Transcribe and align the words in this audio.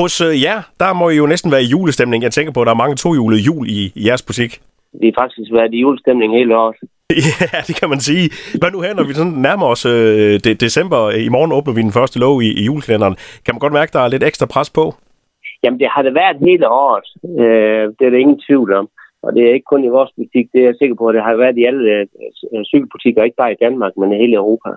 Hos 0.00 0.14
øh, 0.20 0.42
jer, 0.44 0.60
der 0.82 0.90
må 1.00 1.06
I 1.08 1.16
jo 1.22 1.26
næsten 1.26 1.50
være 1.54 1.62
i 1.66 1.70
julestemning. 1.74 2.22
Jeg 2.22 2.32
tænker 2.32 2.52
på, 2.52 2.60
at 2.60 2.66
der 2.66 2.74
er 2.74 2.82
mange 2.82 2.96
tohjulede 2.96 3.42
jul 3.48 3.64
i, 3.78 3.80
i 4.00 4.02
jeres 4.08 4.24
butik. 4.28 4.52
Vi 5.00 5.06
har 5.08 5.16
faktisk 5.22 5.48
været 5.58 5.74
i 5.74 5.80
julestemning 5.84 6.30
hele 6.38 6.52
året. 6.62 6.76
Ja, 7.52 7.58
det 7.68 7.74
kan 7.80 7.88
man 7.94 8.00
sige. 8.08 8.24
Hvad 8.60 8.70
nu 8.70 8.80
her, 8.80 8.94
når 8.94 9.06
vi 9.08 9.12
sådan 9.12 9.38
nærmer 9.48 9.66
os 9.74 9.82
øh, 9.86 10.34
de, 10.44 10.50
december? 10.66 10.98
I 11.26 11.28
morgen 11.36 11.52
åbner 11.52 11.74
vi 11.74 11.82
den 11.88 11.96
første 11.98 12.18
lov 12.24 12.34
i, 12.42 12.48
i 12.60 12.62
julekalenderen. 12.68 13.16
Kan 13.44 13.54
man 13.54 13.62
godt 13.64 13.76
mærke, 13.78 13.90
at 13.90 13.96
der 13.96 14.02
er 14.04 14.08
lidt 14.14 14.28
ekstra 14.30 14.46
pres 14.54 14.70
på? 14.78 14.84
Jamen, 15.62 15.80
det 15.80 15.88
har 15.94 16.02
det 16.02 16.14
været 16.22 16.36
hele 16.48 16.66
året. 16.68 17.08
Øh, 17.42 17.84
det 17.96 18.04
er 18.06 18.10
der 18.12 18.24
ingen 18.24 18.40
tvivl 18.46 18.70
om. 18.80 18.86
Og 19.24 19.28
det 19.34 19.42
er 19.42 19.54
ikke 19.54 19.72
kun 19.72 19.84
i 19.84 19.94
vores 19.96 20.12
butik, 20.16 20.46
det 20.52 20.60
er 20.60 20.68
jeg 20.70 20.78
sikker 20.78 20.96
på. 20.98 21.12
Det 21.12 21.22
har 21.22 21.36
været 21.44 21.56
i 21.58 21.64
alle 21.70 21.84
øh, 21.90 22.64
cykelbutikker, 22.70 23.22
ikke 23.22 23.42
bare 23.42 23.52
i 23.52 23.62
Danmark, 23.64 23.92
men 23.96 24.12
i 24.12 24.22
hele 24.22 24.36
Europa. 24.42 24.70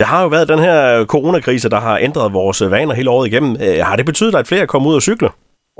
Der 0.00 0.06
har 0.12 0.20
jo 0.22 0.28
været 0.36 0.52
den 0.54 0.62
her 0.66 0.78
coronakrise, 1.14 1.68
der 1.74 1.80
har 1.86 1.96
ændret 2.06 2.36
vores 2.40 2.58
vaner 2.74 2.94
hele 2.98 3.10
året 3.14 3.26
igennem. 3.30 3.52
Øh, 3.64 3.78
har 3.88 3.96
det 3.96 4.06
betydet, 4.10 4.34
at 4.34 4.48
flere 4.50 4.70
kommer 4.72 4.86
ud 4.90 5.00
og 5.00 5.06
cykle? 5.08 5.28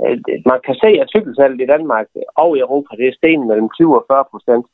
Øh, 0.03 0.15
man 0.51 0.59
kan 0.67 0.75
se, 0.83 0.89
at 1.01 1.11
cykelsalget 1.13 1.61
i 1.61 1.71
Danmark 1.73 2.07
øh, 2.19 2.43
og 2.43 2.49
i 2.57 2.59
Europa, 2.65 2.91
det 2.99 3.05
er 3.07 3.17
sten 3.19 3.47
mellem 3.49 3.69
20 3.69 3.97
og 3.99 4.05
40 4.11 4.31
procent. 4.33 4.65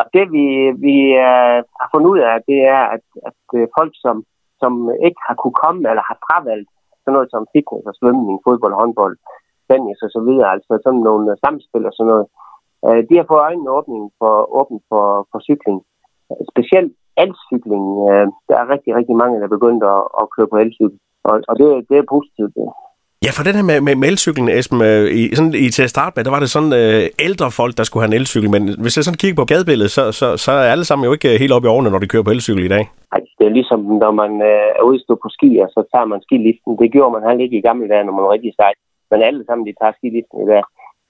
Og 0.00 0.06
det 0.16 0.24
vi, 0.36 0.46
vi 0.86 0.96
uh, 1.26 1.58
har 1.80 1.88
fundet 1.92 2.08
ud 2.14 2.20
af, 2.30 2.34
det 2.50 2.60
er, 2.76 2.82
at, 2.96 3.04
at 3.28 3.36
folk, 3.78 3.92
som, 4.04 4.16
som 4.62 4.72
ikke 5.06 5.20
har 5.28 5.36
kunne 5.42 5.58
komme 5.64 5.80
eller 5.90 6.04
har 6.10 6.18
fravalgt 6.26 6.70
sådan 7.02 7.14
noget 7.16 7.30
som 7.34 7.42
fitness 7.54 7.90
og 7.90 7.94
svømning, 8.00 8.36
fodbold, 8.46 8.74
håndbold, 8.80 9.16
tennis 9.68 10.04
og 10.06 10.10
så 10.16 10.20
videre, 10.28 10.48
altså 10.54 10.72
sådan 10.84 11.04
nogle 11.08 11.26
samspil 11.44 11.84
og 11.90 11.94
sådan 11.94 12.10
noget, 12.12 12.26
uh, 12.86 13.00
de 13.08 13.14
har 13.18 13.26
fået 13.28 13.46
øjnene 13.48 13.74
åbent 13.78 14.12
for, 14.20 14.34
åbent 14.60 14.82
for, 14.90 15.04
for 15.30 15.38
cykling. 15.48 15.78
Specielt 16.52 16.92
elcykling. 17.22 17.84
Uh, 18.06 18.26
der 18.48 18.56
er 18.62 18.72
rigtig, 18.74 18.92
rigtig 18.98 19.16
mange, 19.22 19.38
der 19.38 19.46
er 19.46 19.56
begyndt 19.56 19.82
at, 19.94 20.00
at 20.20 20.24
køre 20.34 20.48
på 20.52 20.56
elcykel. 20.64 20.98
Og, 21.28 21.34
og 21.48 21.54
det, 21.58 21.66
det 21.88 21.96
er 21.98 22.12
positivt. 22.14 22.54
Det. 22.58 22.68
Ja, 23.26 23.30
for 23.36 23.44
den 23.48 23.54
her 23.58 23.66
med, 23.70 23.78
med, 23.86 23.94
med 24.00 24.08
elcyklen, 24.12 24.48
Esben, 24.58 24.80
øh, 24.90 25.04
i, 25.20 25.22
sådan, 25.36 25.54
i, 25.64 25.66
til 25.76 25.86
at 25.86 25.94
starte 25.96 26.12
med, 26.14 26.24
der 26.24 26.34
var 26.36 26.42
det 26.44 26.50
sådan 26.56 26.74
øh, 26.82 27.02
ældre 27.26 27.48
folk, 27.60 27.72
der 27.78 27.84
skulle 27.84 28.02
have 28.02 28.12
en 28.12 28.20
elcykel, 28.20 28.50
men 28.56 28.62
hvis 28.82 28.96
jeg 28.96 29.04
sådan 29.04 29.22
kigger 29.22 29.38
på 29.40 29.50
gadebilledet, 29.52 29.92
så, 29.98 30.02
så, 30.20 30.26
så 30.44 30.50
er 30.60 30.72
alle 30.74 30.86
sammen 30.88 31.06
jo 31.06 31.12
ikke 31.16 31.28
øh, 31.32 31.40
helt 31.42 31.54
oppe 31.56 31.66
i 31.66 31.72
årene, 31.74 31.90
når 31.90 32.00
de 32.02 32.12
kører 32.12 32.26
på 32.26 32.34
elcykel 32.36 32.64
i 32.64 32.74
dag. 32.76 32.84
Ej, 33.14 33.20
det 33.38 33.44
er 33.46 33.54
ligesom, 33.58 33.80
når 34.04 34.12
man 34.22 34.32
øh, 34.50 34.78
er 34.78 34.84
ude 34.88 35.16
på 35.24 35.28
ski, 35.36 35.50
og 35.64 35.68
så 35.74 35.80
tager 35.92 36.08
man 36.12 36.20
skiliften. 36.26 36.72
Det 36.80 36.92
gjorde 36.94 37.12
man 37.14 37.24
heller 37.26 37.44
ikke 37.44 37.58
i 37.58 37.66
gamle 37.68 37.88
dage, 37.92 38.04
når 38.04 38.14
man 38.16 38.24
var 38.26 38.32
rigtig 38.36 38.52
sejt. 38.60 38.78
Men 39.10 39.18
alle 39.28 39.42
sammen, 39.44 39.66
de 39.68 39.74
tager 39.80 39.94
skiliften 39.98 40.38
i 40.44 40.46
dag. 40.52 40.62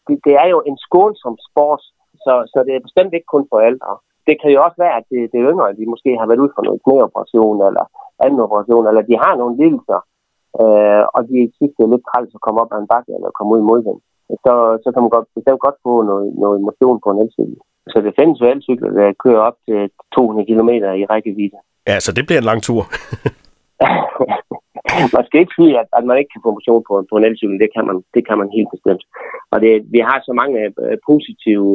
Det, 0.07 0.17
det 0.27 0.35
er 0.43 0.49
jo 0.55 0.59
en 0.69 0.79
skånsom 0.85 1.37
sport, 1.49 1.83
så, 2.25 2.33
så 2.53 2.59
det 2.67 2.73
er 2.75 2.87
bestemt 2.89 3.13
ikke 3.15 3.33
kun 3.35 3.47
for 3.51 3.59
ældre. 3.71 3.93
Det 4.29 4.35
kan 4.41 4.51
jo 4.55 4.59
også 4.67 4.79
være, 4.85 4.97
at 5.01 5.07
det, 5.11 5.21
det 5.31 5.39
er 5.39 5.51
yngre, 5.53 5.79
de 5.81 5.93
måske 5.95 6.11
har 6.21 6.27
været 6.29 6.45
ud 6.45 6.51
for 6.55 6.63
noget 6.67 6.81
knæoperation 6.87 7.57
eller 7.69 7.85
anden 8.25 8.45
operation, 8.47 8.85
eller 8.91 9.03
de 9.11 9.17
har 9.25 9.35
nogle 9.41 9.55
lidelser, 9.61 10.01
øh, 10.63 11.03
og 11.17 11.21
de 11.31 11.39
synes, 11.57 11.73
det 11.77 11.83
er 11.85 11.93
lidt 11.93 12.07
træls 12.09 12.37
at 12.37 12.45
komme 12.45 12.61
op 12.63 12.73
ad 12.75 12.81
en 12.81 12.91
bakke 12.93 13.11
eller 13.17 13.37
komme 13.37 13.53
ud 13.55 13.61
i 13.63 13.69
modvind. 13.71 14.01
Så, 14.45 14.53
så 14.83 14.89
kan 14.93 15.03
man 15.03 15.15
godt, 15.17 15.27
bestemt 15.37 15.65
godt 15.67 15.79
få 15.87 15.93
noget, 16.11 16.27
noget 16.45 16.59
motion 16.69 16.99
på 17.05 17.09
en 17.11 17.21
elcykel. 17.23 17.59
Så 17.93 17.99
det 18.05 18.13
findes 18.19 18.41
jo 18.41 18.47
elcykler, 18.53 18.91
der 18.99 19.21
kører 19.25 19.43
op 19.49 19.59
til 19.69 19.81
200 20.15 20.47
km 20.51 20.71
i 21.03 21.05
rækkevidde. 21.13 21.59
Ja, 21.91 21.97
så 22.05 22.11
det 22.17 22.27
bliver 22.27 22.41
en 22.41 22.51
lang 22.51 22.61
tur. 22.63 22.83
man 25.17 25.25
skal 25.27 25.41
ikke 25.41 25.59
sige, 25.59 25.75
at, 25.83 25.89
at 25.99 26.05
man 26.09 26.19
ikke 26.19 26.33
kan 26.35 26.45
få 26.45 26.51
motion 26.59 26.83
på, 26.89 26.95
på 27.11 27.15
en 27.17 27.27
elcykel. 27.29 27.63
Det 27.65 27.71
kan 27.75 27.85
man, 27.89 27.97
det 28.15 28.23
kan 28.29 28.37
man 28.41 28.49
helt 28.57 28.71
bestemt. 28.75 29.03
Og 29.53 29.57
det, 29.65 29.73
vi 29.95 30.01
har 30.09 30.19
så 30.29 30.33
mange 30.41 30.59
øh, 30.85 30.97
positive 31.11 31.69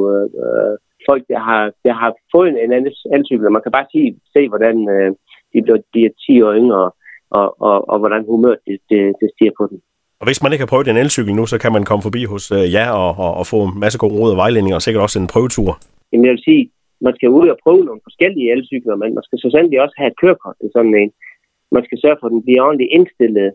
øh, 0.44 0.74
folk, 1.10 1.24
der 1.34 1.40
har, 1.48 1.62
der 1.86 1.94
har 2.02 2.12
fået 2.34 2.50
en 2.50 2.58
anden 2.64 2.94
elcykel. 3.16 3.52
Man 3.52 3.66
kan 3.66 3.76
bare 3.78 3.92
sige, 3.92 4.08
se, 4.34 4.42
hvordan 4.52 4.76
øh, 4.96 5.10
de 5.54 5.58
bliver, 5.64 5.80
de 5.94 6.00
er 6.08 6.14
10 6.26 6.42
år 6.42 6.54
yngre, 6.62 6.92
og, 7.38 7.48
og, 7.68 7.78
og 7.92 7.98
hvordan 8.00 8.22
humøret 8.30 8.60
det, 8.68 8.78
det, 8.90 9.02
det 9.22 9.28
stiger 9.36 9.56
på 9.60 9.66
den. 9.72 9.80
Og 10.22 10.26
hvis 10.28 10.44
man 10.44 10.52
ikke 10.52 10.64
har 10.66 10.74
prøvet 10.74 10.88
en 10.88 11.04
elcykel 11.04 11.34
nu, 11.36 11.46
så 11.46 11.58
kan 11.64 11.72
man 11.76 11.84
komme 11.90 12.04
forbi 12.08 12.22
hos 12.34 12.46
øh, 12.58 12.66
jer 12.76 12.92
og, 13.04 13.12
og, 13.24 13.32
og 13.40 13.46
få 13.54 13.58
en 13.68 13.80
masse 13.84 13.98
gode 14.04 14.16
råd 14.20 14.32
og 14.36 14.42
vejledninger, 14.44 14.78
og 14.80 14.84
sikkert 14.86 15.06
også 15.08 15.20
en 15.20 15.32
prøvetur. 15.34 15.72
Jamen 16.12 16.26
jeg 16.26 16.34
vil 16.36 16.48
sige, 16.50 16.64
man 17.08 17.14
skal 17.18 17.30
ud 17.40 17.48
og 17.54 17.58
prøve 17.64 17.84
nogle 17.88 18.02
forskellige 18.08 18.52
elcykler, 18.54 18.96
men 19.02 19.10
man 19.18 19.24
skal 19.28 19.38
så 19.40 19.48
sandelig 19.52 19.82
også 19.86 19.96
have 20.00 20.12
et 20.12 20.20
kørekort 20.22 20.56
til 20.62 20.70
sådan 20.76 20.96
en. 21.02 21.12
Man 21.76 21.84
skal 21.88 21.98
sørge 22.04 22.18
for, 22.20 22.28
at 22.28 22.34
den 22.36 22.44
bliver 22.46 22.62
ordentligt 22.68 22.94
indstillet, 22.98 23.50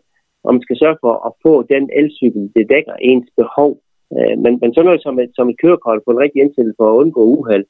og 0.45 0.49
man 0.55 0.63
skal 0.65 0.77
sørge 0.81 0.97
for 1.03 1.13
at 1.27 1.31
få 1.45 1.53
den 1.73 1.83
elcykel, 1.99 2.43
det 2.55 2.69
dækker 2.73 2.95
ens 3.11 3.29
behov. 3.39 3.71
Øh, 4.15 4.35
men, 4.43 4.53
men 4.61 4.69
sådan 4.73 4.87
noget 4.89 5.03
som 5.03 5.15
et, 5.23 5.31
som 5.37 5.49
et 5.49 5.61
kørekort 5.63 5.99
på 6.05 6.11
en 6.11 6.23
rigtig 6.23 6.39
indstillet 6.41 6.75
for 6.77 6.85
at 6.89 6.97
undgå 7.01 7.21
uheld, 7.35 7.65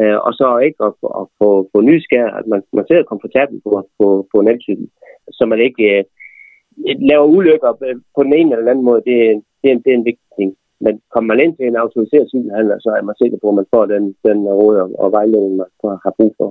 øh, 0.00 0.18
og 0.26 0.32
så 0.40 0.46
ikke 0.66 0.80
at, 0.88 0.92
at 1.20 1.26
få, 1.38 1.48
få 1.72 1.78
nyskær, 1.80 2.26
at 2.38 2.46
man, 2.52 2.60
man 2.72 2.86
sidder 2.86 3.10
komfortabelt 3.12 3.60
på, 3.64 3.70
på, 3.98 4.06
på 4.32 4.36
en 4.40 4.48
elcykel, 4.48 4.88
så 5.36 5.42
man 5.46 5.60
ikke 5.68 5.84
øh, 5.98 6.04
laver 7.10 7.26
ulykker 7.36 7.72
på 8.14 8.20
den 8.26 8.32
ene 8.32 8.50
eller 8.50 8.64
den 8.64 8.72
anden 8.72 8.88
måde, 8.90 9.02
det, 9.08 9.16
det, 9.62 9.68
er, 9.70 9.76
det 9.84 9.90
er 9.92 9.98
en 9.98 10.10
vigtig 10.10 10.30
ting. 10.38 10.50
Men 10.84 10.92
kommer 11.12 11.28
man 11.34 11.42
ind 11.44 11.56
til 11.56 11.66
en 11.66 11.82
autoriseret 11.84 12.30
cykelhandler, 12.32 12.76
så 12.80 12.90
er 12.98 13.02
man 13.02 13.20
sikker 13.22 13.38
på, 13.42 13.48
at 13.48 13.58
man 13.60 13.70
får 13.74 13.84
den, 13.94 14.04
den 14.28 14.38
råd 14.60 14.76
og, 14.82 14.88
og 15.04 15.08
vejledning, 15.18 15.56
man 15.56 15.98
har 16.04 16.12
brug 16.18 16.32
for. 16.38 16.48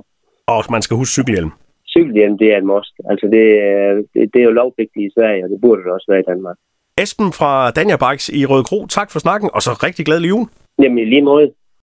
Og 0.54 0.60
man 0.74 0.82
skal 0.82 0.96
huske 0.96 1.16
cykelhjelm. 1.16 1.52
Cykelhjelm, 1.94 2.38
det 2.38 2.48
er 2.52 2.58
en 2.58 2.70
must. 2.72 2.94
Altså, 3.10 3.26
det, 3.34 3.44
det, 4.12 4.20
det 4.32 4.38
er 4.40 4.48
jo 4.48 4.58
lovpligtigt 4.60 5.06
i 5.06 5.14
Sverige, 5.16 5.44
og 5.44 5.50
det 5.50 5.60
burde 5.60 5.82
det 5.84 5.92
også 5.92 6.08
være 6.12 6.24
i 6.24 6.30
Danmark. 6.32 6.56
Esben 7.02 7.32
fra 7.32 7.70
Danja 7.70 7.96
Bikes 7.96 8.28
i 8.28 8.46
Røde 8.46 8.64
Kro, 8.64 8.86
tak 8.86 9.10
for 9.10 9.18
snakken, 9.18 9.50
og 9.54 9.62
så 9.62 9.70
rigtig 9.82 10.06
glædelig 10.06 10.28
jul. 10.28 10.46
Jamen, 10.82 11.08
lige 11.08 11.22
måde. 11.22 11.46